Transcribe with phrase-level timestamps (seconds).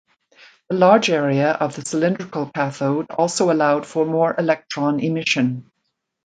[0.69, 5.69] The large area of the cylindrical cathode also allowed for more electron emission.